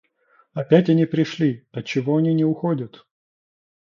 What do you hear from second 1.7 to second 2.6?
отчего они не